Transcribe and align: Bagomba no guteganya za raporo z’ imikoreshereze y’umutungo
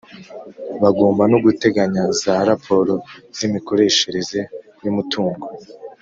Bagomba 0.83 1.23
no 1.31 1.37
guteganya 1.45 2.03
za 2.21 2.35
raporo 2.49 2.93
z’ 3.35 3.37
imikoreshereze 3.47 4.39
y’umutungo 4.83 5.45